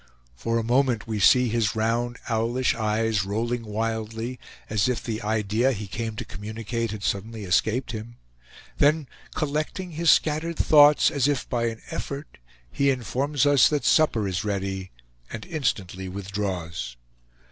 [0.35, 5.73] For a moment we see his round owlish eyes rolling wildly, as if the idea
[5.73, 8.15] he came to communicate had suddenly escaped him;
[8.79, 12.39] then collecting his scattered thoughts, as if by an effort,
[12.71, 14.89] he informs us that supper is ready,
[15.31, 16.95] and instantly withdraws.